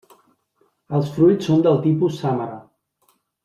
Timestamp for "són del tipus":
1.51-2.19